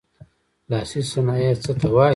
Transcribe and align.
لاسي 0.71 1.01
صنایع 1.11 1.53
څه 1.63 1.71
ته 1.79 1.87
وايي. 1.95 2.09